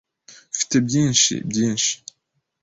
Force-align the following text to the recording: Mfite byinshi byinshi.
Mfite 0.53 0.75
byinshi 0.87 1.33
byinshi. 1.49 1.91